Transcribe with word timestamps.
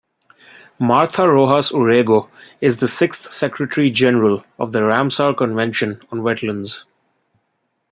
Martha 0.79 1.29
Rojas-Urrego 1.29 2.27
is 2.59 2.77
the 2.77 2.87
sixth 2.87 3.31
Secretary 3.31 3.91
General 3.91 4.43
of 4.57 4.71
the 4.71 4.79
Ramsar 4.79 5.37
Convention 5.37 6.01
on 6.11 6.21
Wetlands. 6.21 6.85